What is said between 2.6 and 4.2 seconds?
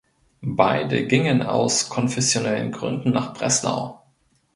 Gründen nach Breslau.